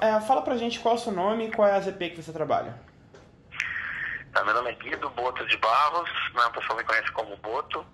É, 0.00 0.20
fala 0.20 0.42
pra 0.42 0.56
gente 0.56 0.80
qual 0.80 0.96
é 0.96 0.98
o 0.98 1.00
seu 1.00 1.12
nome 1.12 1.46
e 1.46 1.52
qual 1.52 1.68
é 1.68 1.72
a 1.72 1.80
ZP 1.80 2.10
que 2.10 2.22
você 2.22 2.32
trabalha. 2.32 2.74
Tá, 4.32 4.44
meu 4.44 4.52
nome 4.52 4.70
é 4.70 4.74
Guido 4.74 5.08
Boto 5.10 5.46
de 5.46 5.56
Barros, 5.58 6.10
né, 6.34 6.44
o 6.44 6.50
pessoal 6.50 6.76
me 6.76 6.84
conhece 6.84 7.10
como 7.12 7.36
Boto. 7.36 7.86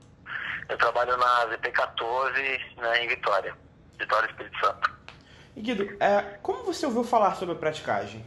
Eu 0.70 0.78
trabalho 0.78 1.14
na 1.18 1.46
ZP14 1.48 2.76
né, 2.78 3.04
em 3.04 3.08
Vitória, 3.08 3.54
Vitória 3.98 4.26
Espírito 4.26 4.58
Santo. 4.58 4.90
E 5.54 5.60
Guido, 5.60 5.96
é, 6.00 6.38
como 6.42 6.64
você 6.64 6.86
ouviu 6.86 7.04
falar 7.04 7.34
sobre 7.34 7.54
a 7.54 7.58
praticagem? 7.58 8.24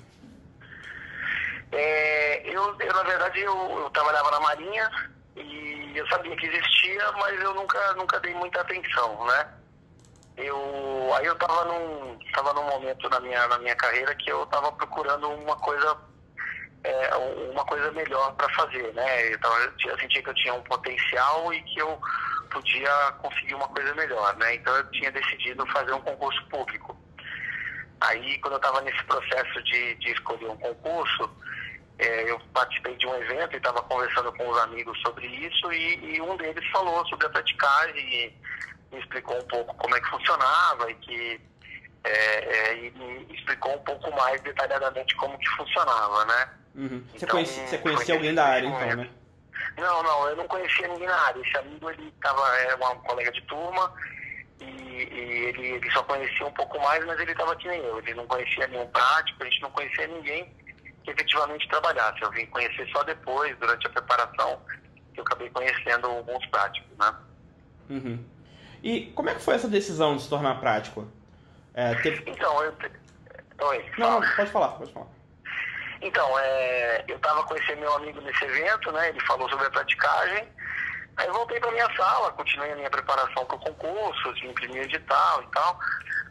É, 1.72 2.48
eu, 2.48 2.80
eu, 2.80 2.94
na 2.94 3.04
verdade, 3.04 3.40
eu, 3.40 3.80
eu, 3.80 3.90
trabalhava 3.90 4.30
na 4.30 4.40
Marinha 4.42 4.92
e 5.36 5.92
eu 5.96 6.08
sabia 6.08 6.36
que 6.36 6.46
existia, 6.46 7.12
mas 7.14 7.42
eu 7.42 7.56
nunca, 7.56 7.94
nunca 7.96 8.20
dei 8.20 8.36
muita 8.36 8.62
atenção, 8.62 9.26
né? 9.26 9.48
Eu, 10.38 11.14
aí 11.16 11.26
eu 11.26 11.34
estava 11.34 11.66
num, 11.66 12.20
tava 12.34 12.54
num 12.54 12.64
momento 12.64 13.10
na 13.10 13.20
minha, 13.22 13.48
na 13.48 13.58
minha 13.60 13.76
carreira 13.76 14.14
que 14.16 14.30
eu 14.30 14.44
estava 14.44 14.72
procurando 14.74 15.30
uma 15.30 15.56
coisa 15.58 15.98
é, 16.84 17.16
uma 17.52 17.66
coisa 17.66 17.92
melhor 17.92 18.34
para 18.36 18.48
fazer, 18.50 18.94
né? 18.94 19.34
Eu, 19.34 19.40
tava, 19.40 19.74
eu 19.86 20.00
sentia 20.00 20.22
que 20.22 20.30
eu 20.30 20.36
tinha 20.36 20.54
um 20.54 20.62
potencial 20.64 21.54
e 21.54 21.62
que 21.64 21.80
eu 21.80 22.00
podia 22.52 23.12
conseguir 23.22 23.56
uma 23.56 23.68
coisa 23.70 23.94
melhor, 23.96 24.36
né? 24.38 24.56
Então 24.56 24.76
eu 24.76 24.84
tinha 24.92 25.12
decidido 25.12 25.66
fazer 25.68 25.94
um 25.94 26.02
concurso 26.02 26.46
público. 26.50 26.96
Aí, 28.02 28.38
quando 28.40 28.54
eu 28.54 28.58
estava 28.58 28.82
nesse 28.82 29.04
processo 29.06 29.64
de, 29.64 29.96
de 29.96 30.12
escolher 30.12 30.48
um 30.48 30.58
concurso, 30.58 31.30
é, 31.98 32.30
eu 32.30 32.40
participei 32.54 32.96
de 32.98 33.08
um 33.08 33.16
evento 33.16 33.54
e 33.54 33.58
estava 33.58 33.82
conversando 33.84 34.32
com 34.34 34.50
os 34.50 34.58
amigos 34.60 35.00
sobre 35.02 35.26
isso 35.28 35.72
e, 35.72 36.16
e, 36.16 36.22
um 36.22 36.36
deles 36.36 36.66
falou 36.72 37.06
sobre 37.08 37.26
a 37.26 37.30
praticagem 37.30 38.14
e 38.14 38.34
me 38.96 39.02
explicou 39.02 39.38
um 39.38 39.48
pouco 39.48 39.76
como 39.76 39.96
é 39.96 40.02
que 40.02 40.10
funcionava 40.10 40.90
e 40.90 40.96
que 40.96 41.42
é, 42.06 42.10
é, 42.10 42.86
e 42.86 42.92
me 42.92 43.36
explicou 43.36 43.76
um 43.76 43.84
pouco 43.84 44.12
mais 44.16 44.40
detalhadamente 44.42 45.16
como 45.16 45.38
que 45.38 45.50
funcionava, 45.50 46.26
né? 46.26 46.50
Uhum. 46.76 47.04
Você, 47.12 47.18
então, 47.18 47.30
conhecia, 47.30 47.68
você 47.68 47.78
conhecia 47.78 48.16
alguém 48.16 48.34
da 48.34 48.46
área, 48.46 48.68
então, 48.68 48.96
né? 48.96 49.10
Não, 49.78 50.04
não, 50.04 50.30
eu 50.30 50.36
não 50.38 50.48
conhecia 50.48 50.88
ninguém 50.88 51.08
na 51.08 51.16
área. 51.16 51.42
Esse 51.42 51.58
amigo, 51.58 51.90
ele 51.90 52.14
tava, 52.22 52.42
era 52.60 52.76
um 52.76 53.00
colega 53.00 53.32
de 53.32 53.42
turma 53.44 53.92
e, 54.62 54.66
e 54.66 55.46
ele, 55.48 55.68
ele, 55.68 55.92
só 55.92 56.04
conhecia 56.04 56.46
um 56.46 56.52
pouco 56.52 56.80
mais, 56.82 57.04
mas 57.06 57.20
ele 57.20 57.32
estava 57.32 57.54
aqui 57.54 57.68
nem 57.68 57.82
eu. 57.82 57.98
Ele 58.00 58.14
não 58.14 58.28
conhecia 58.28 58.68
nenhum 58.68 58.88
prático, 58.88 59.44
a 59.44 59.46
gente 59.46 59.62
não 59.62 59.72
conhecia 59.72 60.08
ninguém 60.08 60.54
que 61.04 61.12
efetivamente 61.12 61.68
trabalhasse. 61.68 62.22
Eu 62.22 62.32
vim 62.32 62.46
conhecer 62.48 62.88
só 62.92 63.04
depois, 63.04 63.58
durante 63.58 63.88
a 63.88 63.90
preparação, 63.90 64.62
que 65.14 65.20
eu 65.20 65.24
acabei 65.24 65.50
conhecendo 65.50 66.08
alguns 66.08 66.46
práticos, 66.48 66.98
né? 66.98 67.14
Uhum. 67.90 68.35
E 68.86 69.12
como 69.16 69.32
é 69.32 69.34
que 69.34 69.42
foi 69.42 69.56
essa 69.56 69.68
decisão 69.68 70.16
de 70.16 70.22
se 70.22 70.30
tornar 70.30 70.60
prático? 70.60 71.08
É, 71.74 71.96
teve... 71.96 72.24
Então, 72.30 72.64
eu... 72.64 72.72
Oi, 73.68 73.92
não, 73.98 74.20
não, 74.20 74.36
pode 74.36 74.52
falar, 74.52 74.68
pode 74.70 74.94
falar. 74.94 75.08
Então, 76.02 76.38
é, 76.38 77.04
eu 77.08 77.16
estava 77.16 77.44
com 77.46 77.56
esse 77.56 77.76
meu 77.78 77.92
amigo 77.96 78.22
nesse 78.22 78.46
evento, 78.46 78.92
né? 78.92 79.10
Ele 79.10 79.20
falou 79.22 79.50
sobre 79.50 79.66
a 79.66 79.72
praticagem. 79.72 80.48
Aí 81.18 81.28
voltei 81.32 81.60
para 81.60 81.72
minha 81.72 81.90
sala, 81.96 82.32
continuei 82.34 82.74
a 82.74 82.76
minha 82.76 82.90
preparação 82.92 83.44
para 83.46 83.56
o 83.56 83.60
concurso, 83.60 84.30
assim, 84.30 84.50
imprimi 84.50 84.78
edital 84.78 85.42
e 85.42 85.48
tal. 85.48 85.80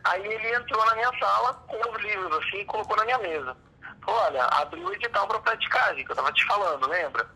Aí 0.05 0.25
ele 0.25 0.55
entrou 0.55 0.87
na 0.87 0.95
minha 0.95 1.11
sala 1.19 1.55
com 1.67 1.91
os 1.91 2.03
livros 2.03 2.39
assim 2.39 2.59
e 2.59 2.65
colocou 2.67 2.97
na 2.99 3.05
minha 3.05 3.19
mesa. 3.19 3.57
Falou, 4.05 4.21
olha, 4.21 4.45
abriu 4.45 4.87
o 4.87 4.95
edital 4.95 5.27
para 5.27 5.41
praticagem, 5.41 6.05
que 6.05 6.11
eu 6.13 6.15
estava 6.15 6.33
te 6.33 6.47
falando, 6.47 6.87
lembra? 6.89 7.27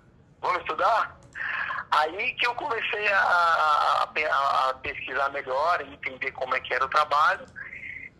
Vamos 0.40 0.60
estudar? 0.60 1.17
Aí 1.90 2.32
que 2.34 2.46
eu 2.46 2.54
comecei 2.54 3.08
a, 3.08 3.18
a, 3.18 4.68
a, 4.68 4.74
pesquisar 4.74 5.30
melhor 5.30 5.80
entender 5.80 6.30
como 6.32 6.54
é 6.54 6.60
que 6.60 6.74
era 6.74 6.84
o 6.84 6.88
trabalho. 6.88 7.46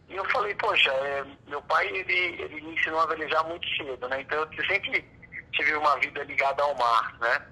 E 0.09 0.17
eu 0.17 0.25
falei, 0.31 0.55
poxa, 0.55 0.91
é, 0.91 1.25
meu 1.47 1.61
pai 1.63 1.87
ele, 1.89 2.43
ele 2.43 2.61
me 2.63 2.75
ensinou 2.75 3.01
a 3.01 3.07
velejar 3.07 3.45
muito 3.47 3.69
cedo, 3.77 4.09
né? 4.09 4.23
Então 4.23 4.39
eu 4.39 4.67
sempre 4.67 5.05
tive 5.53 5.75
uma 5.75 5.97
vida 5.99 6.25
ligada 6.25 6.63
ao 6.63 6.75
mar, 6.77 7.15
né? 7.21 7.47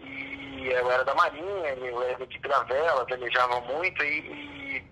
E 0.00 0.68
eu 0.72 0.90
era 0.90 1.04
da 1.04 1.14
marinha, 1.14 1.68
eu 1.74 2.02
era 2.02 2.26
de 2.26 2.38
gravela, 2.38 3.04
velejava 3.04 3.60
muito 3.60 4.02
e, 4.02 4.18
e, 4.18 4.90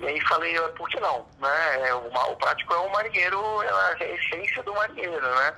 e, 0.00 0.06
aí 0.06 0.20
falei, 0.26 0.60
por 0.76 0.88
que 0.90 1.00
não? 1.00 1.26
Né? 1.38 1.88
É, 1.88 1.94
o, 1.94 2.06
o 2.08 2.36
prático 2.36 2.74
é 2.74 2.80
um 2.80 2.90
marinheiro, 2.90 3.62
é 3.62 3.70
a 3.70 4.14
essência 4.14 4.62
do 4.62 4.74
marinheiro, 4.74 5.26
né? 5.36 5.54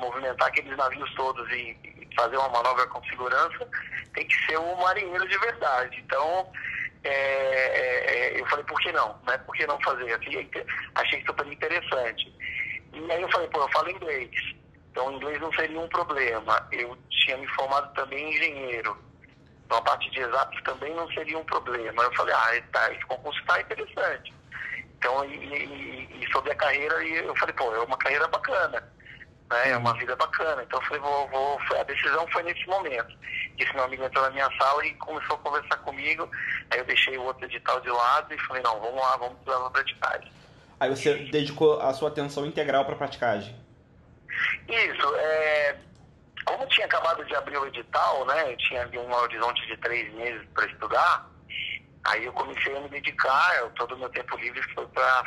Movimentar 0.00 0.48
aqueles 0.48 0.76
navios 0.76 1.14
todos 1.14 1.50
e 1.50 1.97
fazer 2.18 2.36
uma 2.36 2.48
manobra 2.48 2.86
com 2.88 3.02
segurança 3.04 3.68
tem 4.14 4.26
que 4.26 4.46
ser 4.46 4.58
um 4.58 4.76
marinheiro 4.76 5.28
de 5.28 5.38
verdade. 5.38 6.02
Então, 6.04 6.50
é, 7.04 7.10
é, 7.10 8.34
é, 8.36 8.40
eu 8.40 8.46
falei, 8.46 8.64
por 8.64 8.80
que 8.80 8.90
não? 8.92 9.16
Né? 9.26 9.38
Por 9.38 9.54
que 9.54 9.66
não 9.66 9.80
fazer? 9.80 10.12
Achei, 10.12 10.50
achei 10.96 11.24
super 11.24 11.46
interessante. 11.46 12.34
E 12.92 13.12
aí 13.12 13.22
eu 13.22 13.30
falei, 13.30 13.48
pô, 13.48 13.60
eu 13.60 13.68
falo 13.68 13.90
inglês. 13.90 14.30
Então, 14.90 15.12
inglês 15.12 15.40
não 15.40 15.52
seria 15.52 15.78
um 15.78 15.88
problema. 15.88 16.66
Eu 16.72 16.96
tinha 17.10 17.36
me 17.36 17.46
formado 17.48 17.92
também 17.94 18.30
engenheiro. 18.30 18.96
Então, 19.64 19.78
a 19.78 19.82
parte 19.82 20.10
de 20.10 20.20
exatos 20.20 20.60
também 20.62 20.92
não 20.94 21.08
seria 21.12 21.38
um 21.38 21.44
problema. 21.44 22.02
Eu 22.02 22.12
falei, 22.14 22.34
ah, 22.34 22.62
tá, 22.72 22.92
esse 22.92 23.04
concurso 23.06 23.38
está 23.40 23.60
interessante. 23.60 24.34
Então, 24.98 25.24
e, 25.26 25.36
e, 25.36 26.24
e, 26.24 26.32
sobre 26.32 26.50
a 26.50 26.56
carreira, 26.56 27.04
eu 27.04 27.36
falei, 27.36 27.54
pô, 27.54 27.72
é 27.72 27.80
uma 27.80 27.96
carreira 27.98 28.26
bacana. 28.26 28.82
Né? 29.50 29.70
É 29.70 29.76
uma 29.76 29.94
vida 29.94 30.14
bacana. 30.16 30.62
Então, 30.62 30.80
eu 30.80 30.86
falei, 30.86 31.00
vou, 31.00 31.28
vou, 31.28 31.58
a 31.78 31.82
decisão 31.82 32.26
foi 32.28 32.42
nesse 32.42 32.66
momento 32.66 33.16
esse 33.62 33.74
meu 33.74 33.84
amigo 33.84 34.04
entrou 34.04 34.24
na 34.24 34.30
minha 34.30 34.48
sala 34.58 34.84
e 34.86 34.94
começou 34.94 35.36
a 35.36 35.38
conversar 35.38 35.76
comigo. 35.78 36.30
Aí 36.70 36.78
eu 36.78 36.84
deixei 36.84 37.16
o 37.18 37.24
outro 37.24 37.44
edital 37.44 37.80
de 37.80 37.90
lado 37.90 38.32
e 38.32 38.38
falei, 38.46 38.62
não, 38.62 38.80
vamos 38.80 39.00
lá, 39.00 39.16
vamos 39.16 39.38
estudar 39.38 39.66
a 39.66 39.70
praticagem. 39.70 40.32
Aí 40.80 40.90
você 40.90 41.14
dedicou 41.14 41.80
a 41.80 41.92
sua 41.92 42.08
atenção 42.08 42.46
integral 42.46 42.84
para 42.84 42.94
a 42.94 42.98
praticagem? 42.98 43.54
Isso, 44.68 45.16
é, 45.16 45.76
como 46.44 46.66
tinha 46.68 46.86
acabado 46.86 47.24
de 47.24 47.34
abrir 47.34 47.58
o 47.58 47.66
edital, 47.66 48.24
né, 48.26 48.52
eu 48.52 48.56
tinha 48.58 48.82
ali 48.82 48.98
um 48.98 49.12
horizonte 49.12 49.66
de 49.66 49.76
três 49.78 50.12
meses 50.14 50.46
para 50.54 50.66
estudar, 50.66 51.28
aí 52.04 52.24
eu 52.24 52.32
comecei 52.32 52.76
a 52.76 52.80
me 52.80 52.88
dedicar, 52.88 53.56
eu, 53.58 53.70
todo 53.70 53.96
o 53.96 53.98
meu 53.98 54.08
tempo 54.10 54.36
livre 54.36 54.62
foi 54.74 54.86
para 54.86 55.24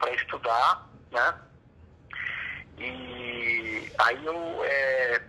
foi 0.00 0.14
estudar, 0.14 0.88
né, 1.10 1.34
e 2.80 3.92
aí 3.98 4.24
eu 4.24 4.64
é, 4.64 5.22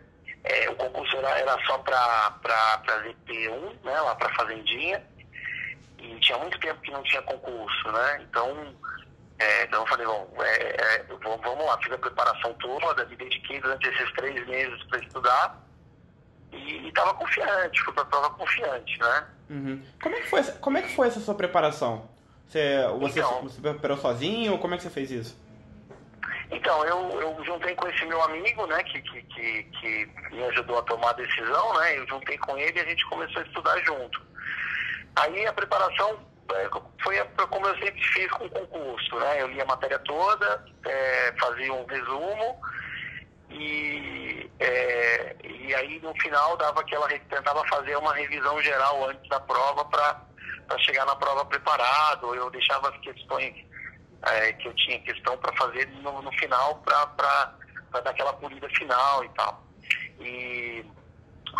é, 0.44 0.70
o 0.70 0.76
concurso 0.76 1.16
era, 1.18 1.40
era 1.40 1.66
só 1.66 1.78
para 1.80 2.40
ZP1, 2.44 3.84
né, 3.84 4.02
lá 4.02 4.16
para 4.16 4.34
Fazendinha, 4.36 5.04
e 6.00 6.20
tinha 6.20 6.38
muito 6.38 6.60
tempo 6.60 6.82
que 6.82 6.92
não 6.92 7.04
tinha 7.04 7.22
concurso, 7.22 7.92
né? 7.92 8.22
Então, 8.28 8.76
é, 9.38 9.64
então 9.64 9.82
eu 9.82 9.88
falei, 9.88 10.06
bom, 10.06 10.34
é, 10.40 10.82
é, 10.82 11.06
vamos 11.20 11.66
lá, 11.66 11.78
fiz 11.80 11.92
a 11.92 11.98
preparação 11.98 12.54
toda, 12.56 13.06
me 13.06 13.16
dediquei 13.16 13.60
durante 13.60 13.88
esses 13.88 14.12
três 14.14 14.48
meses 14.48 14.84
para 14.86 15.00
estudar 15.00 15.62
e 16.52 16.88
estava 16.88 17.14
confiante, 17.14 17.82
fui 17.84 17.94
para 17.94 18.04
a 18.04 18.08
prova 18.08 18.30
confiante, 18.32 19.00
né? 19.00 19.28
Uhum. 19.50 19.84
Como, 20.02 20.16
é 20.16 20.22
que 20.22 20.30
foi, 20.30 20.44
como 20.44 20.78
é 20.78 20.82
que 20.82 20.96
foi 20.96 21.08
essa 21.08 21.20
sua 21.20 21.36
preparação? 21.36 22.10
Você, 22.48 22.86
você, 23.00 23.20
então, 23.20 23.44
você 23.44 23.62
preparou 23.62 23.98
sozinho 23.98 24.54
ou 24.54 24.60
como 24.60 24.74
é 24.74 24.78
que 24.78 24.84
você 24.84 24.90
fez 24.90 25.12
isso? 25.12 25.41
Então, 26.52 26.84
eu, 26.84 27.22
eu 27.22 27.46
juntei 27.46 27.74
com 27.76 27.88
esse 27.88 28.06
meu 28.06 28.22
amigo, 28.24 28.68
né, 28.68 28.84
que, 28.84 29.02
que, 29.02 29.22
que, 29.24 29.64
que, 29.64 30.10
me 30.32 30.44
ajudou 30.44 30.80
a 30.80 30.84
tomar 30.84 31.12
a 31.12 31.14
decisão, 31.14 31.74
né, 31.80 31.98
eu 31.98 32.08
juntei 32.08 32.38
com 32.40 32.58
ele 32.58 32.78
e 32.78 32.82
a 32.82 32.86
gente 32.86 33.06
começou 33.08 33.42
a 33.42 33.46
estudar 33.46 33.78
junto. 33.86 34.22
Aí 35.16 35.48
a 35.48 35.54
preparação 35.54 36.20
é, 36.54 36.70
foi 37.02 37.18
como 37.48 37.68
eu 37.68 37.78
sempre 37.78 38.04
fiz 38.04 38.30
com 38.32 38.46
o 38.46 38.50
concurso, 38.50 39.16
né, 39.20 39.42
eu 39.42 39.48
lia 39.48 39.64
a 39.64 39.68
matéria 39.68 39.98
toda, 40.00 40.66
é, 40.86 41.34
fazia 41.40 41.74
um 41.74 41.86
resumo 41.86 42.62
e, 43.50 44.52
é, 44.60 45.36
e 45.46 45.74
aí 45.74 46.02
no 46.02 46.14
final 46.20 46.58
dava 46.58 46.82
aquela, 46.82 47.08
tentava 47.08 47.66
fazer 47.70 47.96
uma 47.96 48.14
revisão 48.14 48.62
geral 48.62 49.10
antes 49.10 49.28
da 49.30 49.40
prova 49.40 49.86
para 49.86 50.20
chegar 50.80 51.06
na 51.06 51.16
prova 51.16 51.46
preparado, 51.46 52.36
eu 52.36 52.50
deixava 52.50 52.90
as 52.90 52.98
questões 52.98 53.71
é, 54.24 54.54
que 54.54 54.68
eu 54.68 54.74
tinha 54.76 55.00
questão 55.02 55.38
para 55.38 55.56
fazer 55.58 55.88
no, 56.02 56.22
no 56.22 56.32
final, 56.34 56.76
para 56.86 57.54
dar 57.92 58.10
aquela 58.10 58.34
polida 58.34 58.70
final 58.70 59.24
e 59.24 59.30
tal. 59.30 59.64
E 60.20 60.86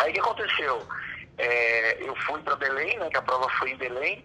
aí 0.00 0.10
o 0.10 0.14
que 0.14 0.20
aconteceu? 0.20 0.86
É, 1.38 2.02
eu 2.02 2.14
fui 2.16 2.40
para 2.42 2.56
Belém, 2.56 2.98
né, 2.98 3.08
que 3.10 3.16
a 3.16 3.22
prova 3.22 3.48
foi 3.58 3.70
em 3.70 3.76
Belém, 3.76 4.24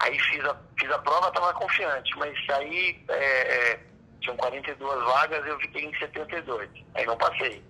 aí 0.00 0.18
fiz 0.18 0.44
a, 0.44 0.56
fiz 0.78 0.90
a 0.90 0.98
prova, 0.98 1.28
estava 1.28 1.54
confiante, 1.54 2.16
mas 2.18 2.36
aí 2.50 3.04
é, 3.08 3.14
é 3.14 3.80
tinham 4.20 4.36
42 4.36 5.04
vagas, 5.04 5.46
eu 5.46 5.58
fiquei 5.60 5.84
em 5.84 5.98
72, 5.98 6.70
aí 6.94 7.06
não 7.06 7.16
passei. 7.16 7.62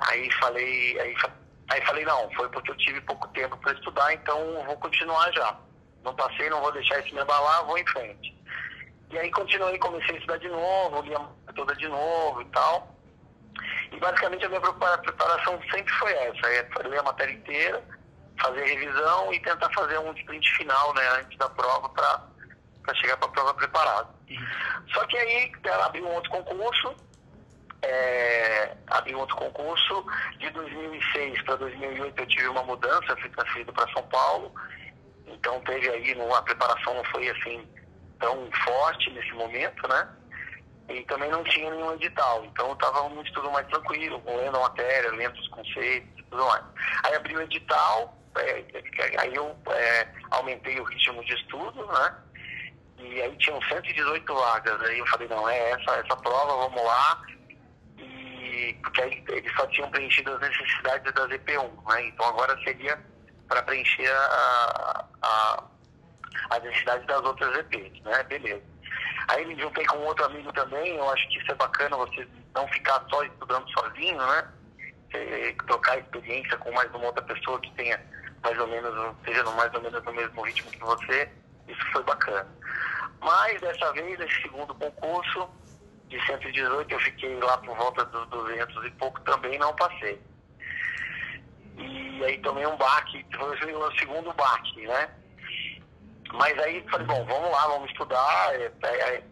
Aí 0.00 0.30
falei, 0.32 1.00
aí, 1.00 1.16
aí 1.70 1.80
falei, 1.86 2.04
não, 2.04 2.30
foi 2.32 2.48
porque 2.50 2.70
eu 2.70 2.76
tive 2.76 3.00
pouco 3.02 3.26
tempo 3.28 3.56
para 3.58 3.72
estudar, 3.72 4.12
então 4.14 4.64
vou 4.64 4.76
continuar 4.76 5.32
já. 5.32 5.56
Não 6.04 6.14
passei, 6.14 6.48
não 6.50 6.60
vou 6.60 6.72
deixar 6.72 7.00
isso 7.00 7.14
me 7.14 7.20
abalar, 7.20 7.64
vou 7.66 7.78
em 7.78 7.86
frente. 7.86 8.37
E 9.10 9.18
aí 9.18 9.30
continuei, 9.30 9.78
comecei 9.78 10.14
a 10.14 10.18
estudar 10.18 10.38
de 10.38 10.48
novo, 10.48 11.02
lia 11.02 11.18
toda 11.54 11.74
de 11.74 11.88
novo 11.88 12.42
e 12.42 12.44
tal. 12.46 12.94
E 13.90 13.96
basicamente 13.98 14.44
a 14.44 14.48
minha 14.48 14.60
preparação 14.60 15.60
sempre 15.72 15.92
foi 15.94 16.12
essa, 16.12 16.46
é 16.46 16.88
ler 16.88 17.00
a 17.00 17.02
matéria 17.02 17.32
inteira, 17.32 17.82
fazer 18.40 18.64
revisão 18.64 19.32
e 19.32 19.40
tentar 19.40 19.70
fazer 19.72 19.98
um 19.98 20.12
sprint 20.12 20.56
final, 20.56 20.94
né, 20.94 21.02
antes 21.20 21.36
da 21.38 21.48
prova 21.48 21.88
para 21.88 22.94
chegar 22.94 23.16
para 23.16 23.28
a 23.28 23.32
prova 23.32 23.54
preparado. 23.54 24.08
Uhum. 24.28 24.88
Só 24.92 25.04
que 25.06 25.16
aí 25.16 25.52
ela 25.64 25.86
abriu 25.86 26.06
um 26.06 26.14
outro 26.14 26.30
concurso, 26.30 26.94
é, 27.82 28.76
abriu 28.88 29.18
outro 29.18 29.36
concurso. 29.36 30.06
De 30.38 30.50
2006 30.50 31.42
para 31.42 31.56
2008 31.56 32.20
eu 32.20 32.26
tive 32.26 32.48
uma 32.48 32.62
mudança, 32.62 33.16
fui 33.16 33.30
transferido 33.30 33.72
para 33.72 33.92
São 33.92 34.02
Paulo. 34.08 34.52
Então 35.26 35.60
teve 35.62 35.88
aí, 35.88 36.14
a 36.36 36.42
preparação 36.42 36.94
não 36.94 37.04
foi 37.04 37.28
assim 37.30 37.66
tão 38.18 38.50
forte 38.64 39.10
nesse 39.10 39.32
momento, 39.32 39.88
né? 39.88 40.08
E 40.88 41.02
também 41.04 41.30
não 41.30 41.44
tinha 41.44 41.70
nenhum 41.70 41.94
edital. 41.94 42.44
Então 42.46 42.68
eu 42.68 42.74
estava 42.74 43.02
um 43.02 43.22
estudo 43.22 43.50
mais 43.50 43.66
tranquilo, 43.68 44.22
lendo 44.26 44.56
a 44.56 44.60
matéria, 44.60 45.10
lendo 45.10 45.38
os 45.38 45.48
conceitos 45.48 46.08
e 46.18 46.22
tudo 46.24 46.44
mais. 46.46 46.64
Aí 47.04 47.14
abri 47.14 47.36
o 47.36 47.42
edital, 47.42 48.16
é, 48.36 48.64
aí 49.18 49.34
eu 49.34 49.56
é, 49.70 50.08
aumentei 50.30 50.80
o 50.80 50.84
ritmo 50.84 51.24
de 51.24 51.34
estudo, 51.34 51.86
né? 51.86 52.14
E 52.98 53.22
aí 53.22 53.36
tinham 53.36 53.60
118 53.62 54.34
vagas. 54.34 54.80
Aí 54.82 54.98
eu 54.98 55.06
falei, 55.06 55.28
não, 55.28 55.48
é 55.48 55.70
essa, 55.70 55.92
essa 55.92 56.16
prova, 56.16 56.68
vamos 56.68 56.82
lá. 56.82 57.22
E 57.98 58.74
porque 58.82 59.02
aí 59.02 59.24
eles 59.28 59.52
só 59.54 59.66
tinham 59.68 59.90
preenchido 59.90 60.32
as 60.32 60.40
necessidades 60.40 61.12
da 61.12 61.28
ZP1, 61.28 61.94
né? 61.94 62.06
Então 62.06 62.26
agora 62.26 62.58
seria 62.64 62.98
para 63.46 63.62
preencher 63.62 64.10
a, 64.10 65.04
a, 65.22 65.64
as 66.50 66.62
necessidades 66.62 67.06
das 67.06 67.22
outras 67.22 67.56
EPs, 67.58 68.02
né? 68.02 68.22
Beleza. 68.24 68.62
Aí 69.28 69.44
me 69.44 69.60
juntei 69.60 69.84
com 69.86 69.98
outro 69.98 70.24
amigo 70.24 70.52
também, 70.52 70.96
eu 70.96 71.10
acho 71.10 71.28
que 71.28 71.38
isso 71.38 71.52
é 71.52 71.54
bacana, 71.54 71.96
você 71.96 72.26
não 72.54 72.66
ficar 72.68 73.04
só 73.10 73.22
estudando 73.24 73.68
sozinho, 73.70 74.16
né? 74.16 74.48
Você 75.10 75.56
trocar 75.66 75.98
experiência 75.98 76.56
com 76.58 76.72
mais 76.72 76.90
uma 76.94 77.06
outra 77.06 77.22
pessoa 77.22 77.60
que 77.60 77.70
tenha 77.74 78.00
mais 78.42 78.58
ou 78.58 78.66
menos, 78.66 79.16
seja 79.24 79.44
mais 79.50 79.72
ou 79.74 79.82
menos 79.82 80.02
no 80.02 80.12
mesmo 80.12 80.42
ritmo 80.42 80.70
que 80.70 80.78
você, 80.78 81.30
isso 81.66 81.92
foi 81.92 82.02
bacana. 82.04 82.46
Mas 83.20 83.60
dessa 83.60 83.92
vez, 83.92 84.18
nesse 84.18 84.42
segundo 84.42 84.74
concurso, 84.74 85.48
de 86.08 86.24
118, 86.26 86.90
eu 86.90 87.00
fiquei 87.00 87.38
lá 87.40 87.58
por 87.58 87.76
volta 87.76 88.04
dos 88.06 88.26
200 88.28 88.86
e 88.86 88.90
pouco, 88.92 89.20
também 89.22 89.58
não 89.58 89.74
passei. 89.76 90.20
E 91.76 92.24
aí 92.24 92.38
tomei 92.38 92.66
um 92.66 92.76
baque, 92.76 93.24
foi 93.36 93.72
o 93.72 93.98
segundo 93.98 94.32
baque, 94.32 94.86
né? 94.86 95.10
Mas 96.34 96.58
aí 96.58 96.84
falei, 96.90 97.06
bom, 97.06 97.24
vamos 97.24 97.50
lá, 97.50 97.66
vamos 97.68 97.90
estudar. 97.90 98.54
É, 98.54 98.70
é, 98.82 99.22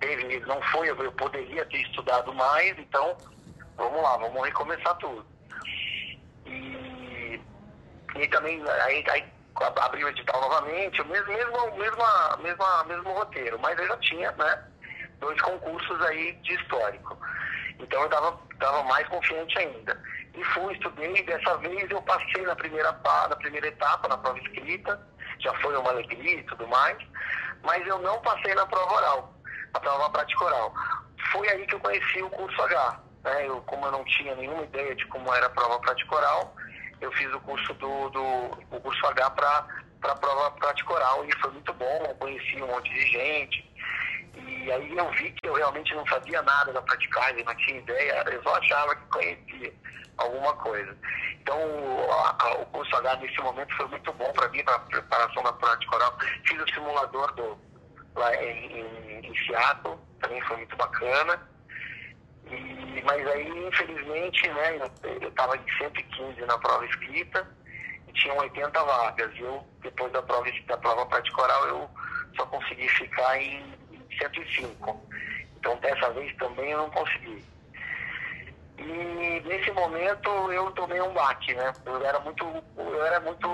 teve, 0.00 0.40
não 0.40 0.60
foi, 0.62 0.90
eu 0.90 1.12
poderia 1.12 1.64
ter 1.66 1.82
estudado 1.82 2.32
mais, 2.34 2.78
então 2.78 3.16
vamos 3.76 4.02
lá, 4.02 4.16
vamos 4.16 4.44
recomeçar 4.44 4.96
tudo. 4.96 5.24
E, 6.46 7.40
e 8.16 8.28
também 8.28 8.62
aí, 8.84 9.04
aí 9.10 9.24
abriu 9.82 10.06
o 10.06 10.10
edital 10.10 10.40
novamente, 10.40 11.02
o 11.02 11.06
mesmo, 11.06 11.28
mesmo, 11.28 11.76
mesmo, 11.76 12.02
mesmo, 12.42 12.84
mesmo 12.86 13.12
roteiro, 13.12 13.58
mas 13.60 13.78
eu 13.78 13.86
já 13.86 13.96
tinha, 13.98 14.32
né, 14.32 14.64
dois 15.18 15.40
concursos 15.42 16.02
aí 16.02 16.32
de 16.42 16.54
histórico. 16.54 17.16
Então 17.78 18.00
eu 18.00 18.06
estava 18.06 18.38
tava 18.58 18.82
mais 18.84 19.06
confiante 19.08 19.58
ainda. 19.58 20.00
E 20.34 20.44
fui, 20.44 20.74
estudei, 20.74 21.22
dessa 21.24 21.56
vez 21.58 21.90
eu 21.90 22.00
passei 22.02 22.42
na 22.42 22.54
primeira, 22.54 22.92
na 23.28 23.36
primeira 23.36 23.66
etapa, 23.66 24.08
na 24.08 24.18
prova 24.18 24.38
escrita, 24.38 25.00
já 25.40 25.54
foi 25.60 25.76
uma 25.76 25.90
alegria 25.90 26.38
e 26.38 26.44
tudo 26.44 26.66
mais, 26.68 26.96
mas 27.62 27.86
eu 27.86 27.98
não 27.98 28.20
passei 28.20 28.54
na 28.54 28.66
prova 28.66 28.94
oral, 28.94 29.34
na 29.72 29.80
prova 29.80 30.10
prática 30.10 30.44
oral. 30.44 30.74
Foi 31.32 31.48
aí 31.48 31.66
que 31.66 31.74
eu 31.74 31.80
conheci 31.80 32.22
o 32.22 32.30
curso 32.30 32.62
H. 32.62 33.00
Né? 33.24 33.48
Eu, 33.48 33.60
como 33.62 33.86
eu 33.86 33.92
não 33.92 34.04
tinha 34.04 34.34
nenhuma 34.34 34.62
ideia 34.64 34.94
de 34.94 35.06
como 35.06 35.32
era 35.34 35.46
a 35.46 35.50
prova 35.50 35.78
prática 35.80 36.14
oral, 36.14 36.54
eu 37.00 37.12
fiz 37.12 37.32
o 37.32 37.40
curso 37.40 37.72
do, 37.74 38.08
do 38.10 38.22
o 38.70 38.80
curso 38.80 39.06
H 39.06 39.30
para 39.30 39.66
a 40.02 40.14
prova 40.16 40.50
prática 40.52 40.92
oral 40.92 41.24
e 41.24 41.32
foi 41.38 41.50
muito 41.50 41.72
bom, 41.74 42.04
eu 42.08 42.14
conheci 42.16 42.62
um 42.62 42.66
monte 42.66 42.90
de 42.92 43.06
gente. 43.06 43.70
E 44.34 44.72
aí 44.72 44.96
eu 44.96 45.10
vi 45.12 45.30
que 45.32 45.48
eu 45.48 45.54
realmente 45.54 45.94
não 45.94 46.06
sabia 46.06 46.40
nada 46.42 46.72
da 46.72 46.82
praticagem, 46.82 47.44
não 47.44 47.54
tinha 47.56 47.78
ideia, 47.78 48.24
eu 48.30 48.42
só 48.42 48.56
achava 48.56 48.94
que 48.94 49.06
conhecia 49.06 49.72
alguma 50.16 50.54
coisa. 50.54 50.96
Então, 51.40 51.58
a, 52.12 52.36
a, 52.38 52.54
o 52.60 52.66
curso 52.66 52.94
H 52.96 53.16
nesse 53.16 53.40
momento 53.40 53.74
foi 53.76 53.86
muito 53.86 54.12
bom 54.12 54.32
para 54.32 54.48
mim, 54.48 54.62
para 54.62 54.76
a 54.76 54.80
preparação 54.80 55.42
da 55.42 55.52
prática 55.54 55.96
oral. 55.96 56.18
Fiz 56.46 56.60
o 56.60 56.74
simulador 56.74 57.32
do, 57.34 57.58
lá 58.14 58.34
em, 58.36 58.80
em, 58.80 59.26
em 59.26 59.46
Seattle, 59.46 59.96
também 60.20 60.40
foi 60.42 60.58
muito 60.58 60.76
bacana. 60.76 61.48
E, 62.46 63.02
mas 63.04 63.26
aí, 63.28 63.66
infelizmente, 63.66 64.48
né, 64.48 64.90
eu 65.04 65.28
estava 65.28 65.56
em 65.56 65.78
115 65.78 66.40
na 66.42 66.58
prova 66.58 66.84
escrita 66.86 67.46
e 68.08 68.12
tinham 68.12 68.36
80 68.38 68.84
vagas. 68.84 69.32
Eu, 69.38 69.64
depois 69.82 70.12
da 70.12 70.22
prova, 70.22 70.50
da 70.66 70.76
prova 70.76 71.06
prática 71.06 71.42
oral, 71.42 71.66
eu 71.68 71.90
só 72.36 72.46
consegui 72.46 72.88
ficar 72.88 73.40
em 73.40 73.72
105. 74.18 75.00
Então, 75.58 75.76
dessa 75.78 76.10
vez 76.10 76.34
também 76.36 76.70
eu 76.70 76.78
não 76.78 76.90
consegui. 76.90 77.44
E 78.80 79.40
nesse 79.46 79.70
momento 79.72 80.30
eu 80.50 80.70
tomei 80.72 81.00
um 81.02 81.12
baque, 81.12 81.54
né? 81.54 81.72
Eu 81.84 82.02
era 82.04 82.18
muito, 82.20 82.44
eu 82.76 83.04
era 83.04 83.20
muito 83.20 83.46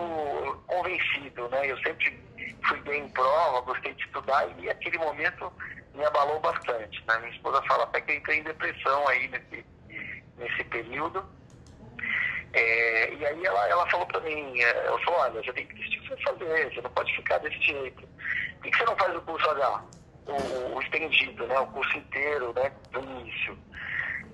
convencido, 0.67 1.49
né? 1.49 1.71
Eu 1.71 1.77
sempre 1.79 2.17
fui 2.65 2.81
bem 2.83 3.05
em 3.05 3.09
prova, 3.09 3.61
gostei 3.63 3.93
de 3.95 4.05
estudar 4.05 4.49
e 4.59 4.71
aquele 4.71 4.99
momento 4.99 5.53
me 5.95 6.05
abalou 6.05 6.39
bastante. 6.39 7.03
Né? 7.09 7.19
Minha 7.19 7.33
esposa 7.33 7.61
fala 7.63 7.85
até 7.85 8.01
que 8.01 8.13
eu 8.13 8.17
entrei 8.17 8.39
em 8.39 8.45
depressão 8.45 9.09
aí 9.09 9.29
nesse, 9.29 9.67
nesse 10.37 10.65
período. 10.65 11.25
É, 12.53 13.13
e 13.13 13.27
aí 13.27 13.45
ela, 13.45 13.69
ela 13.69 13.91
falou 13.91 14.07
para 14.07 14.21
mim, 14.21 14.61
é, 14.61 14.89
eu 14.89 14.99
falou, 15.01 15.21
olha, 15.21 15.43
você 15.43 15.53
tem 15.53 15.67
que 15.67 15.75
decidir 15.75 15.99
o 15.99 16.03
que 16.03 16.09
você 16.09 16.23
fazer, 16.23 16.73
você 16.75 16.81
não 16.83 16.91
pode 16.91 17.17
ficar 17.17 17.39
desse 17.39 17.61
jeito. 17.61 18.09
Por 18.63 18.71
que 18.71 18.79
você 18.79 18.85
não 18.85 18.97
faz 18.97 19.17
o 19.17 19.21
curso 19.23 19.51
H? 19.51 19.85
O, 20.27 20.77
o 20.77 20.83
estendido, 20.83 21.47
né? 21.49 21.59
O 21.59 21.67
curso 21.67 21.99
inteiro, 21.99 22.53
né? 22.55 22.73
Do 22.93 23.01
início. 23.01 23.59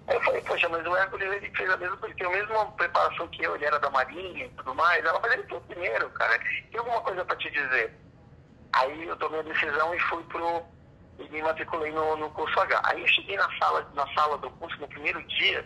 Aí 0.09 0.17
eu 0.17 0.23
falei, 0.23 0.41
poxa, 0.43 0.69
mas 0.69 0.87
o 0.87 0.97
Hércules 0.97 1.33
ele 1.33 1.57
fez 1.57 1.71
a 1.71 1.77
mesma 1.77 1.97
coisa, 1.97 2.15
tem 2.17 2.27
a 2.27 2.31
mesma 2.31 2.67
preparação 2.73 3.29
que 3.29 3.43
eu, 3.43 3.55
ele 3.55 3.65
era 3.65 3.79
da 3.79 3.91
Marinha 3.91 4.47
e 4.47 4.51
tudo 4.51 4.75
mais. 4.75 5.05
Ela, 5.05 5.21
mas 5.21 5.33
ele 5.33 5.47
o 5.51 5.61
primeiro, 5.61 6.11
cara. 6.11 6.39
Tem 6.71 6.79
alguma 6.79 7.01
coisa 7.03 7.25
para 7.25 7.37
te 7.37 7.51
dizer? 7.51 7.95
Aí 8.73 9.07
eu 9.07 9.17
tomei 9.17 9.41
a 9.41 9.45
decisão 9.45 9.95
e 9.95 10.01
fui 10.01 10.23
pro. 10.25 10.63
e 11.19 11.29
me 11.29 11.43
matriculei 11.43 11.93
no, 11.93 12.17
no 12.17 12.31
curso 12.31 12.59
H. 12.59 12.81
Aí 12.85 13.01
eu 13.01 13.09
cheguei 13.09 13.37
na 13.37 13.49
sala, 13.59 13.89
na 13.95 14.07
sala 14.15 14.39
do 14.39 14.51
curso 14.53 14.79
no 14.81 14.89
primeiro 14.89 15.23
dia, 15.25 15.65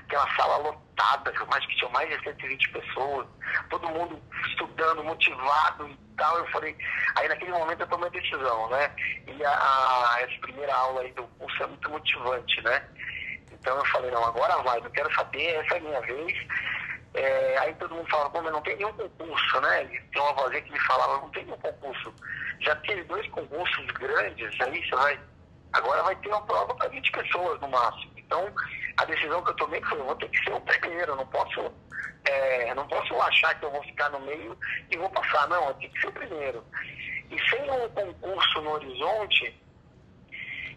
aquela 0.00 0.28
sala 0.34 0.56
lotada, 0.58 1.32
que 1.32 1.40
eu 1.40 1.46
acho 1.52 1.68
que 1.68 1.76
tinha 1.76 1.90
mais 1.90 2.08
de 2.10 2.22
120 2.24 2.68
pessoas, 2.70 3.26
todo 3.70 3.88
mundo 3.88 4.20
estudando, 4.48 5.04
motivado 5.04 5.88
e 5.88 5.96
tal. 6.16 6.38
Eu 6.38 6.46
falei, 6.48 6.76
aí 7.16 7.28
naquele 7.28 7.52
momento 7.52 7.80
eu 7.80 7.86
tomei 7.86 8.08
a 8.08 8.12
decisão, 8.12 8.68
né? 8.68 8.94
E 9.26 9.44
a, 9.44 9.50
a 9.50 10.20
essa 10.22 10.40
primeira 10.40 10.74
aula 10.74 11.02
aí 11.02 11.12
do 11.12 11.22
curso 11.38 11.62
é 11.62 11.66
muito 11.66 11.88
motivante, 11.88 12.60
né? 12.62 12.84
Então 13.60 13.76
eu 13.76 13.84
falei, 13.86 14.10
não, 14.10 14.24
agora 14.24 14.56
vai, 14.62 14.80
não 14.80 14.90
quero 14.90 15.14
saber, 15.14 15.54
essa 15.56 15.74
é 15.74 15.78
a 15.78 15.80
minha 15.80 16.00
vez. 16.00 16.46
É, 17.12 17.58
aí 17.58 17.74
todo 17.74 17.94
mundo 17.94 18.08
fala, 18.08 18.30
pô, 18.30 18.40
mas 18.40 18.52
não 18.52 18.62
tem 18.62 18.76
nenhum 18.76 18.92
concurso, 18.94 19.60
né? 19.60 19.84
E 19.84 20.00
tem 20.00 20.22
uma 20.22 20.32
vozinha 20.32 20.62
que 20.62 20.72
me 20.72 20.80
falava, 20.80 21.20
não 21.20 21.30
tem 21.30 21.44
nenhum 21.44 21.58
concurso. 21.58 22.14
Já 22.60 22.74
teve 22.76 23.04
dois 23.04 23.28
concursos 23.28 23.86
grandes, 23.86 24.60
aí 24.60 24.84
você 24.84 24.96
vai. 24.96 25.20
Agora 25.72 26.02
vai 26.02 26.16
ter 26.16 26.28
uma 26.28 26.42
prova 26.42 26.74
para 26.74 26.88
20 26.88 27.12
pessoas 27.12 27.60
no 27.60 27.68
máximo. 27.68 28.12
Então, 28.16 28.52
a 28.96 29.04
decisão 29.04 29.42
que 29.42 29.50
eu 29.50 29.56
tomei 29.56 29.82
foi, 29.82 29.98
eu 29.98 30.04
vou 30.04 30.16
ter 30.16 30.28
que 30.28 30.44
ser 30.44 30.52
o 30.52 30.60
primeiro, 30.60 31.12
eu 31.12 31.16
não 31.16 31.26
posso, 31.26 31.72
é, 32.24 32.74
não 32.74 32.86
posso 32.88 33.20
achar 33.20 33.58
que 33.58 33.64
eu 33.64 33.70
vou 33.70 33.82
ficar 33.82 34.08
no 34.10 34.20
meio 34.20 34.56
e 34.90 34.96
vou 34.96 35.10
passar, 35.10 35.48
não, 35.48 35.68
eu 35.68 35.74
tenho 35.74 35.92
que 35.92 36.00
ser 36.00 36.08
o 36.08 36.12
primeiro. 36.12 36.64
E 37.30 37.50
sem 37.50 37.70
um 37.70 37.88
concurso 37.90 38.60
no 38.62 38.70
horizonte, 38.70 39.62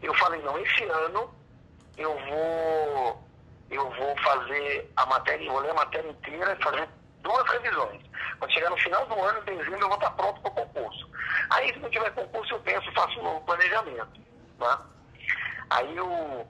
eu 0.01 0.13
falei, 0.15 0.41
não, 0.41 0.59
esse 0.59 0.83
ano 0.83 1.42
eu 1.97 2.17
vou 2.27 3.23
eu 3.69 3.89
vou 3.89 4.15
fazer 4.17 4.91
a 4.95 5.05
matéria, 5.07 5.51
vou 5.51 5.59
ler 5.59 5.71
a 5.71 5.75
matéria 5.75 6.09
inteira 6.09 6.57
e 6.59 6.63
fazer 6.63 6.87
duas 7.21 7.49
revisões. 7.49 8.01
Quando 8.37 8.53
chegar 8.53 8.69
no 8.69 8.77
final 8.77 9.05
do 9.07 9.19
ano, 9.19 9.39
em 9.39 9.57
dezembro, 9.57 9.79
eu 9.79 9.87
vou 9.87 9.97
estar 9.97 10.11
pronto 10.11 10.41
para 10.41 10.51
o 10.51 10.53
concurso. 10.53 11.09
Aí, 11.49 11.73
se 11.73 11.79
não 11.79 11.89
tiver 11.89 12.11
concurso, 12.11 12.53
eu 12.53 12.59
penso, 12.59 12.91
faço 12.93 13.19
um 13.19 13.23
novo 13.23 13.41
planejamento. 13.45 14.21
Né? 14.59 14.77
Aí 15.71 15.97
eu, 15.97 16.47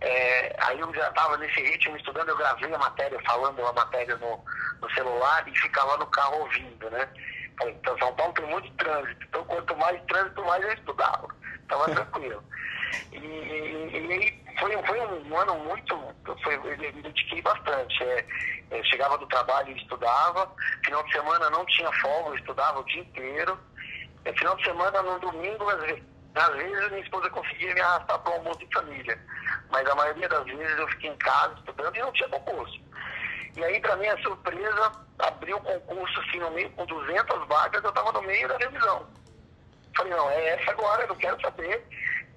é, 0.00 0.56
aí 0.60 0.78
eu 0.78 0.94
já 0.94 1.08
estava 1.08 1.36
nesse 1.38 1.60
ritmo 1.60 1.96
estudando, 1.96 2.28
eu 2.28 2.36
gravei 2.36 2.72
a 2.72 2.78
matéria, 2.78 3.20
falando 3.26 3.66
a 3.66 3.72
matéria 3.72 4.16
no, 4.16 4.44
no 4.80 4.90
celular 4.94 5.46
e 5.48 5.58
ficava 5.58 5.96
no 5.96 6.06
carro 6.06 6.40
ouvindo, 6.40 6.88
né? 6.90 7.08
Falei, 7.58 7.74
então 7.74 7.98
São 7.98 8.14
Paulo 8.14 8.32
tem 8.34 8.46
muito 8.46 8.70
trânsito, 8.76 9.26
então 9.28 9.44
quanto 9.44 9.76
mais 9.76 10.00
trânsito, 10.04 10.44
mais 10.44 10.62
eu 10.62 10.72
estudava. 10.72 11.28
Estava 11.62 11.84
tranquilo. 11.94 12.44
E, 13.12 13.16
e, 13.16 14.28
e 14.28 14.58
foi, 14.58 14.76
foi 14.84 15.00
um 15.00 15.38
ano 15.38 15.54
muito, 15.60 16.14
foi, 16.42 16.54
eu 16.54 16.62
me 16.62 17.02
dediquei 17.02 17.42
bastante. 17.42 18.02
É, 18.04 18.26
é, 18.70 18.84
chegava 18.84 19.18
do 19.18 19.26
trabalho 19.26 19.72
e 19.72 19.80
estudava, 19.80 20.48
final 20.84 21.02
de 21.02 21.12
semana 21.12 21.50
não 21.50 21.66
tinha 21.66 21.90
folga, 22.00 22.30
eu 22.30 22.36
estudava 22.36 22.80
o 22.80 22.84
dia 22.84 23.00
inteiro. 23.00 23.58
É, 24.24 24.32
final 24.34 24.56
de 24.56 24.64
semana, 24.64 25.02
no 25.02 25.18
domingo, 25.18 25.68
às 25.68 25.80
vezes, 25.80 26.02
às 26.34 26.54
vezes 26.54 26.88
minha 26.90 27.02
esposa 27.02 27.30
conseguia 27.30 27.74
me 27.74 27.80
arrastar 27.80 28.18
para 28.20 28.30
o 28.30 28.34
almoço 28.34 28.60
de 28.60 28.72
família. 28.72 29.18
Mas 29.70 29.88
a 29.88 29.94
maioria 29.94 30.28
das 30.28 30.44
vezes 30.44 30.78
eu 30.78 30.88
fiquei 30.88 31.10
em 31.10 31.16
casa 31.16 31.54
estudando 31.54 31.96
e 31.96 32.00
não 32.00 32.12
tinha 32.12 32.28
concurso. 32.28 32.80
E 33.56 33.64
aí, 33.64 33.80
para 33.80 33.96
minha 33.96 34.16
surpresa, 34.22 34.92
abriu 35.18 35.56
o 35.56 35.60
concurso 35.60 36.20
assim 36.20 36.38
no 36.38 36.50
meio, 36.52 36.70
com 36.70 36.86
200 36.86 37.48
vagas, 37.48 37.82
eu 37.82 37.90
estava 37.90 38.12
no 38.12 38.22
meio 38.22 38.48
da 38.48 38.56
revisão. 38.56 39.06
Falei, 39.96 40.12
não, 40.12 40.30
é 40.30 40.48
essa 40.50 40.70
agora, 40.70 41.02
eu 41.02 41.08
não 41.08 41.16
quero 41.16 41.40
saber. 41.40 41.84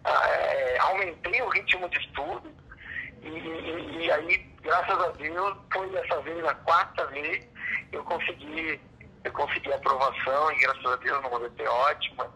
É, 0.05 0.77
aumentei 0.79 1.41
o 1.41 1.49
ritmo 1.49 1.89
de 1.89 1.97
estudo 1.97 2.51
e, 3.23 3.27
e, 3.27 4.05
e, 4.05 4.11
aí, 4.11 4.37
graças 4.61 4.99
a 4.99 5.11
Deus, 5.11 5.57
foi 5.71 5.89
dessa 5.91 6.21
vez, 6.21 6.43
a 6.45 6.53
quarta 6.55 7.05
vez, 7.07 7.47
eu 7.91 8.03
consegui, 8.03 8.79
eu 9.23 9.31
consegui 9.31 9.71
aprovação 9.71 10.51
e 10.51 10.59
graças 10.59 10.85
a 10.85 10.95
Deus 10.97 11.23
não 11.23 11.49
ter 11.51 11.67
ótima. 11.67 12.29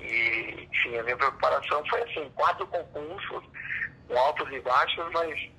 E, 0.00 0.68
enfim, 0.70 0.96
a 0.98 1.02
minha 1.02 1.16
preparação 1.16 1.84
foi 1.86 2.02
assim, 2.02 2.30
quatro 2.34 2.66
concursos, 2.66 3.44
com 4.08 4.18
altos 4.18 4.50
e 4.52 4.60
baixos, 4.60 5.04
mas 5.12 5.50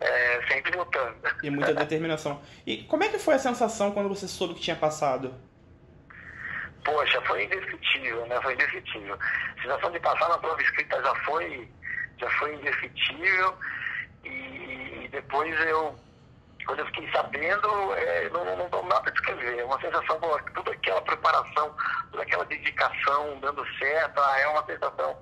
é, 0.00 0.46
sempre 0.48 0.76
lutando. 0.76 1.16
E 1.42 1.50
muita 1.50 1.74
determinação. 1.74 2.40
E 2.66 2.78
como 2.84 3.04
é 3.04 3.08
que 3.08 3.18
foi 3.18 3.34
a 3.34 3.38
sensação 3.38 3.92
quando 3.92 4.08
você 4.08 4.26
soube 4.26 4.54
que 4.54 4.60
tinha 4.60 4.76
passado? 4.76 5.34
Poxa, 6.84 7.20
foi 7.22 7.44
indescritível, 7.44 8.26
né? 8.26 8.40
Foi 8.42 8.52
indescritível. 8.52 9.18
A 9.56 9.62
sensação 9.62 9.90
de 9.90 10.00
passar 10.00 10.28
na 10.28 10.38
prova 10.38 10.60
escrita 10.62 11.02
já 11.02 11.14
foi, 11.24 11.68
já 12.18 12.30
foi 12.38 12.54
indescritível. 12.54 13.54
E, 14.22 14.28
e 14.28 15.08
depois 15.10 15.58
eu, 15.66 15.98
quando 16.66 16.80
eu 16.80 16.86
fiquei 16.86 17.10
sabendo, 17.10 17.94
é, 17.94 18.28
não, 18.28 18.44
não, 18.44 18.68
não 18.68 18.82
nada 18.84 19.00
para 19.00 19.12
descrever. 19.12 19.58
É 19.58 19.64
uma 19.64 19.80
sensação 19.80 20.20
boa. 20.20 20.42
Toda 20.54 20.72
aquela 20.72 21.00
preparação, 21.00 21.74
toda 22.10 22.22
aquela 22.22 22.44
dedicação 22.44 23.40
dando 23.40 23.66
certo, 23.78 24.20
ah, 24.20 24.38
é 24.40 24.46
uma 24.48 24.66
sensação 24.66 25.16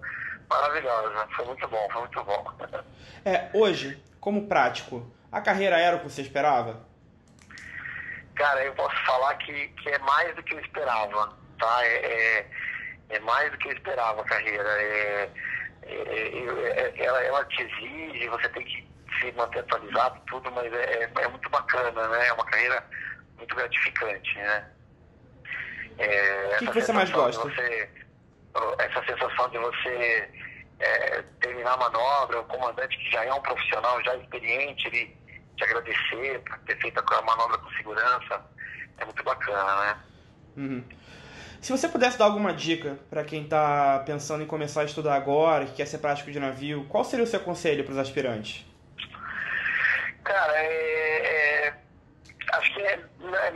maravilhosa. 0.51 1.29
Foi 1.37 1.47
muito 1.47 1.69
bom, 1.69 1.89
foi 1.93 2.01
muito 2.03 2.25
bom. 2.25 2.53
É, 3.25 3.49
hoje, 3.55 4.03
como 4.19 4.49
prático, 4.49 5.09
a 5.31 5.41
carreira 5.41 5.79
era 5.79 5.95
o 5.95 6.01
que 6.01 6.11
você 6.11 6.23
esperava? 6.23 6.85
Cara, 8.35 8.65
eu 8.65 8.73
posso 8.73 8.97
falar 9.07 9.37
que, 9.37 9.69
que 9.69 9.89
é 9.91 9.99
mais 10.01 10.35
do 10.35 10.43
que 10.43 10.55
eu 10.55 10.59
esperava 10.59 11.33
tá? 11.63 11.87
É, 11.87 11.95
é, 11.95 12.47
é 13.11 13.21
mais 13.21 13.51
do 13.53 13.59
que 13.59 13.69
eu 13.69 13.73
esperava 13.73 14.21
a 14.21 14.25
carreira. 14.25 14.69
É, 14.83 15.31
é, 15.85 15.93
é, 15.93 17.05
ela, 17.05 17.23
ela 17.23 17.45
te 17.47 17.63
exige, 17.63 18.29
você 18.29 18.49
tem 18.51 18.65
que 18.65 18.89
se 19.21 19.33
manter 19.33 19.61
atualizado, 19.61 20.21
tudo, 20.27 20.51
mas 20.51 20.73
é, 20.73 21.11
é, 21.15 21.29
muito 21.29 21.49
bacana, 21.51 22.09
né? 22.09 22.27
É 22.27 22.33
uma 22.33 22.45
carreira 22.45 22.85
muito 23.39 23.55
gratificante, 23.55 24.37
né? 24.37 24.69
o 26.55 26.59
que, 26.59 26.67
que 26.69 26.81
você 26.81 26.93
mais 26.93 27.11
gosta? 27.11 27.43
Você, 27.43 27.89
essa 28.79 29.05
sensação 29.05 29.49
de 29.51 29.59
você 29.59 30.31
terminar 31.41 31.75
a 31.75 31.77
manobra, 31.77 32.41
o 32.41 32.45
comandante 32.45 32.97
que 32.97 33.11
já 33.11 33.25
é 33.25 33.33
um 33.33 33.41
profissional, 33.43 34.03
já 34.03 34.17
experiente, 34.17 34.89
ele 34.89 35.17
te 35.57 35.65
agradecer 35.65 36.41
por 36.41 36.59
ter 36.61 36.77
feito 36.81 36.99
a 36.99 37.23
manobra 37.23 37.59
com 37.59 37.71
segurança, 37.73 38.45
é 38.99 39.05
muito 39.05 39.23
bacana, 39.23 39.77
né? 39.85 40.01
Uhum. 40.57 40.85
Se 41.63 41.71
você 41.71 41.89
pudesse 41.89 42.19
dar 42.19 42.25
alguma 42.25 42.53
dica 42.53 42.99
para 43.09 43.23
quem 43.23 43.45
está 43.45 44.01
pensando 44.05 44.43
em 44.43 44.47
começar 44.49 44.81
a 44.81 44.85
estudar 44.85 45.15
agora, 45.15 45.65
que 45.65 45.75
quer 45.75 45.87
ser 45.87 45.99
prático 45.99 46.29
de 46.29 46.41
navio, 46.41 46.85
qual 46.89 47.05
seria 47.05 47.25
o 47.25 47.27
seu 47.27 47.39
conselho 47.39 47.85
para 47.85 47.93
os 47.93 47.99
aspirantes? 47.99 48.67
Cara, 50.25 50.53
é, 50.57 51.69
é, 51.69 51.75
acho 52.55 52.75
que 52.75 52.83
é, 52.83 52.95
é, 52.95 53.53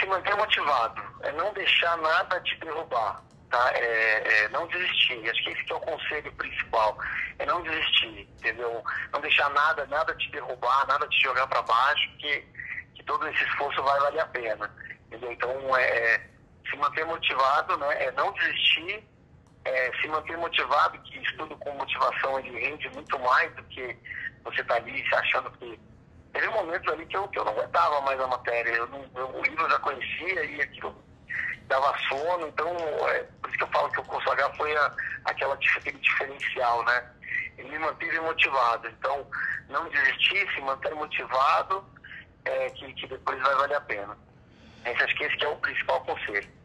se 0.00 0.06
manter 0.06 0.34
motivado, 0.36 1.02
é 1.20 1.32
não 1.32 1.52
deixar 1.52 1.98
nada 1.98 2.40
te 2.40 2.58
derrubar, 2.60 3.22
tá? 3.50 3.72
É, 3.74 4.44
é, 4.44 4.48
não 4.48 4.66
desistir. 4.68 5.28
Acho 5.28 5.44
que 5.44 5.50
esse 5.50 5.64
que 5.64 5.72
é 5.74 5.76
o 5.76 5.80
conselho 5.80 6.32
principal, 6.32 6.96
é 7.38 7.44
não 7.44 7.62
desistir, 7.62 8.26
entendeu? 8.38 8.82
Não 9.12 9.20
deixar 9.20 9.50
nada, 9.50 9.84
nada 9.88 10.14
te 10.14 10.30
derrubar, 10.30 10.86
nada 10.86 11.06
te 11.08 11.22
jogar 11.22 11.46
para 11.46 11.60
baixo, 11.60 12.10
que, 12.16 12.42
que 12.94 13.02
todo 13.04 13.28
esse 13.28 13.44
esforço 13.44 13.82
vai 13.82 14.00
valer 14.00 14.20
a 14.20 14.26
pena, 14.28 14.70
entendeu? 15.10 15.30
Então 15.30 15.76
é 15.76 16.31
se 16.72 16.78
manter 16.78 17.04
motivado, 17.04 17.76
né? 17.76 18.04
É 18.04 18.10
não 18.12 18.32
desistir, 18.32 19.04
é, 19.64 19.92
se 20.00 20.08
manter 20.08 20.36
motivado, 20.38 20.98
que 21.00 21.18
estudo 21.18 21.56
com 21.58 21.70
motivação 21.72 22.38
ele 22.40 22.58
rende 22.58 22.88
muito 22.90 23.18
mais 23.20 23.54
do 23.54 23.62
que 23.64 23.96
você 24.42 24.64
tá 24.64 24.76
ali 24.76 25.06
se 25.06 25.14
achando 25.14 25.50
que. 25.52 25.78
Teve 26.32 26.48
momentos 26.48 26.90
ali 26.90 27.04
que 27.04 27.16
eu, 27.16 27.28
que 27.28 27.38
eu 27.38 27.44
não 27.44 27.52
aguentava 27.52 28.00
mais 28.00 28.18
a 28.18 28.26
matéria, 28.26 28.70
eu 28.70 28.86
não, 28.86 29.04
eu, 29.14 29.28
o 29.36 29.42
livro 29.42 29.64
eu 29.64 29.70
já 29.70 29.78
conhecia 29.80 30.44
e 30.44 30.62
aquilo 30.62 30.96
dava 31.68 31.94
sono, 32.08 32.48
então 32.48 32.68
é, 33.08 33.22
por 33.40 33.50
isso 33.50 33.58
que 33.58 33.64
eu 33.64 33.68
falo 33.68 33.90
que 33.90 34.00
o 34.00 34.04
curso 34.04 34.30
H 34.30 34.54
foi 34.54 34.74
a, 34.74 34.96
aquela, 35.26 35.54
aquele 35.54 35.98
diferencial, 35.98 36.82
né? 36.86 37.10
Ele 37.58 37.68
me 37.68 37.78
manteve 37.80 38.18
motivado, 38.20 38.88
então 38.88 39.26
não 39.68 39.86
desistir, 39.90 40.50
se 40.54 40.60
manter 40.62 40.94
motivado, 40.94 41.84
é, 42.46 42.70
que, 42.70 42.92
que 42.94 43.06
depois 43.06 43.38
vai 43.42 43.54
valer 43.54 43.76
a 43.76 43.80
pena. 43.82 44.16
Esse, 44.86 45.02
acho 45.02 45.14
que 45.16 45.24
esse 45.24 45.36
que 45.36 45.44
é 45.44 45.48
o 45.48 45.56
principal 45.56 46.00
conselho. 46.04 46.61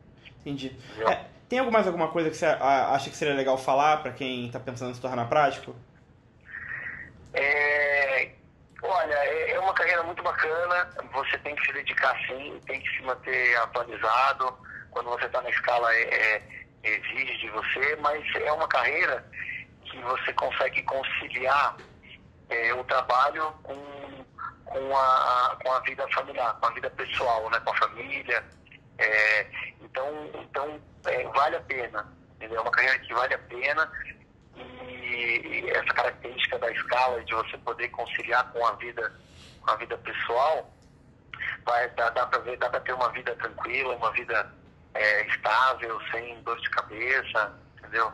Entendi. 0.47 0.73
É, 1.05 1.25
tem 1.49 1.61
mais 1.69 1.85
alguma 1.85 2.07
coisa 2.07 2.29
que 2.29 2.37
você 2.37 2.45
acha 2.45 3.09
que 3.09 3.17
seria 3.17 3.33
legal 3.33 3.57
falar 3.57 3.97
para 3.97 4.13
quem 4.13 4.45
está 4.45 4.59
pensando 4.59 4.91
em 4.91 4.93
se 4.93 5.01
tornar 5.01 5.27
prático? 5.27 5.75
É, 7.33 8.31
olha, 8.81 9.13
é, 9.13 9.51
é 9.51 9.59
uma 9.59 9.73
carreira 9.73 10.03
muito 10.03 10.23
bacana. 10.23 10.89
Você 11.11 11.37
tem 11.39 11.53
que 11.53 11.65
se 11.65 11.73
dedicar 11.73 12.17
sim, 12.27 12.61
tem 12.65 12.79
que 12.79 12.89
se 12.95 13.01
manter 13.03 13.57
atualizado. 13.57 14.57
Quando 14.91 15.09
você 15.09 15.25
está 15.25 15.41
na 15.41 15.49
escala, 15.49 15.93
é, 15.93 16.01
é, 16.01 16.41
exige 16.83 17.37
de 17.39 17.49
você, 17.49 17.97
mas 17.97 18.23
é 18.35 18.51
uma 18.53 18.67
carreira 18.69 19.25
que 19.83 19.99
você 20.01 20.31
consegue 20.33 20.81
conciliar 20.83 21.75
é, 22.49 22.73
o 22.73 22.83
trabalho 22.85 23.51
com 23.63 23.75
com 24.65 24.97
a, 24.97 25.57
com 25.63 25.71
a 25.71 25.79
vida 25.79 26.05
familiar, 26.09 26.53
com 26.59 26.65
a 26.67 26.71
vida 26.71 26.89
pessoal, 26.89 27.49
né, 27.49 27.59
com 27.61 27.71
a 27.71 27.77
família. 27.77 28.43
É, 28.97 29.45
então, 29.97 30.29
então 30.41 30.81
é, 31.05 31.23
vale 31.23 31.55
a 31.55 31.61
pena, 31.61 32.07
entendeu? 32.35 32.57
É 32.57 32.61
uma 32.61 32.71
carreira 32.71 32.99
que 32.99 33.13
vale 33.13 33.33
a 33.33 33.39
pena 33.39 33.91
e, 34.55 35.63
e 35.65 35.69
essa 35.71 35.93
característica 35.93 36.59
da 36.59 36.71
escala 36.71 37.23
de 37.23 37.33
você 37.33 37.57
poder 37.57 37.89
conciliar 37.89 38.51
com 38.51 38.65
a 38.65 38.73
vida, 38.73 39.11
com 39.61 39.71
a 39.71 39.75
vida 39.75 39.97
pessoal, 39.97 40.71
vai, 41.65 41.89
dá, 41.89 42.09
dá 42.11 42.27
para 42.27 42.79
ter 42.81 42.93
uma 42.93 43.11
vida 43.11 43.35
tranquila, 43.35 43.95
uma 43.95 44.11
vida 44.11 44.51
é, 44.93 45.27
estável, 45.27 45.99
sem 46.11 46.41
dor 46.43 46.59
de 46.61 46.69
cabeça, 46.69 47.59
entendeu? 47.77 48.11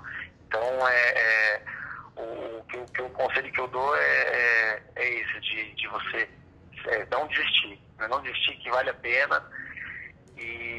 Então, 0.48 0.88
é, 0.88 1.10
é 1.10 1.66
o, 2.16 2.60
o, 2.60 2.66
que, 2.94 3.02
o, 3.02 3.10
conselho 3.10 3.52
que 3.52 3.60
eu 3.60 3.68
dou 3.68 3.96
é, 3.96 4.02
é, 4.02 4.84
é 4.96 5.10
esse, 5.20 5.40
de, 5.42 5.76
de 5.76 5.88
você 5.88 6.30
é, 6.88 7.06
não 7.12 7.28
desistir. 7.28 7.82
Né? 7.98 8.08
Não 8.08 8.22
desistir 8.22 8.56
que 8.58 8.70
vale 8.70 8.90
a 8.90 8.94
pena 8.94 9.44
e, 10.38 10.73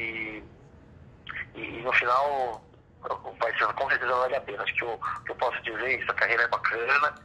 e, 1.55 1.81
no 1.81 1.93
final 1.93 2.63
vai 3.39 3.57
ser, 3.57 3.65
com 3.73 3.89
certeza 3.89 4.13
vale 4.13 4.35
a 4.35 4.41
pena. 4.41 4.63
Acho 4.63 4.73
que 4.73 4.85
o 4.85 4.99
que 5.25 5.31
eu 5.31 5.35
posso 5.35 5.61
dizer 5.63 5.99
isso, 5.99 6.11
a 6.11 6.15
carreira 6.15 6.43
é 6.43 6.47
bacana 6.47 7.15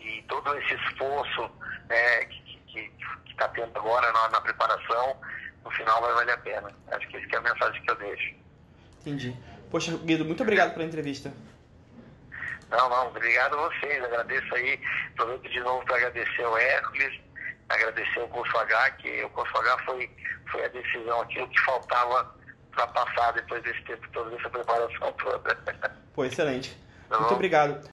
e 0.00 0.22
todo 0.28 0.56
esse 0.58 0.74
esforço 0.74 1.50
né, 1.88 2.24
que 2.24 2.92
está 3.28 3.48
tendo 3.48 3.76
agora 3.78 4.12
na, 4.12 4.28
na, 4.30 4.40
preparação, 4.40 5.16
no 5.64 5.70
final 5.70 6.00
vai 6.00 6.12
valer 6.14 6.32
a 6.32 6.38
pena. 6.38 6.70
Acho 6.92 7.08
que 7.08 7.16
essa 7.16 7.34
é 7.34 7.36
a 7.36 7.40
mensagem 7.40 7.82
que 7.82 7.90
eu 7.90 7.96
deixo. 7.96 8.34
Entendi. 9.00 9.36
Poxa, 9.70 9.96
Guido, 9.98 10.24
muito 10.24 10.42
obrigado 10.42 10.72
pela 10.72 10.84
entrevista. 10.84 11.32
Não, 12.70 12.88
não, 12.88 13.08
obrigado 13.08 13.54
a 13.54 13.68
vocês. 13.68 14.02
Agradeço 14.04 14.54
aí, 14.54 14.80
aproveito 15.12 15.50
de 15.50 15.60
novo 15.60 15.84
para 15.84 15.96
agradecer 15.96 16.42
ao 16.42 16.58
Hércules 16.58 17.28
agradecer 17.68 18.20
o 18.20 18.28
curso 18.28 18.56
H, 18.56 18.90
que 18.92 19.24
o 19.24 19.30
curso 19.30 19.56
H 19.58 19.78
foi, 19.84 20.10
foi 20.50 20.64
a 20.64 20.68
decisão, 20.68 21.20
aquilo 21.20 21.48
que 21.48 21.60
faltava 21.60 22.34
para 22.78 22.86
passar 22.86 23.32
depois 23.32 23.62
desse 23.64 23.82
tempo 23.82 24.08
todo, 24.12 24.30
dessa 24.30 24.48
preparação 24.48 25.12
toda. 25.12 25.58
Pô, 26.14 26.24
excelente. 26.24 26.78
Tá 27.08 27.18
Muito 27.18 27.34
obrigado. 27.34 27.88